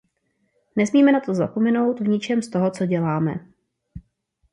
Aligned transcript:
Nesmíme 0.75 1.11
na 1.11 1.19
toto 1.19 1.33
zapomenout 1.41 1.97
v 1.99 2.07
ničem 2.07 2.41
z 2.41 2.47
toho, 2.49 2.71
co 2.71 2.85
děláme. 2.85 3.35